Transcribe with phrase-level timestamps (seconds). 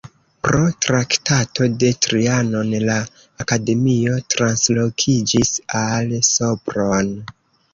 [0.45, 2.95] Pro Traktato de Trianon la
[3.45, 5.53] akademio translokiĝis
[5.85, 7.17] al Sopron.